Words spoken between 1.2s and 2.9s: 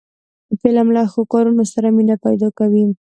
کارونو سره مینه پیدا کوي